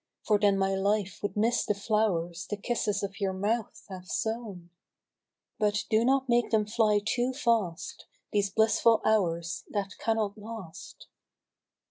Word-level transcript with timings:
For 0.23 0.39
then 0.39 0.57
my 0.57 0.73
life 0.73 1.19
would 1.21 1.37
miss 1.37 1.63
the 1.63 1.75
flowVs 1.75 2.47
The 2.47 2.57
kisses 2.57 3.03
of 3.03 3.19
your 3.21 3.33
mouth 3.33 3.85
have 3.89 4.07
sown: 4.07 4.71
But 5.59 5.85
do 5.91 6.03
not 6.03 6.27
make 6.27 6.49
them 6.49 6.65
fly 6.65 7.01
too 7.05 7.33
fast 7.33 8.07
These 8.31 8.49
blissful 8.49 9.03
hours 9.05 9.63
that 9.69 9.91
cannot 9.99 10.39
last. 10.39 11.05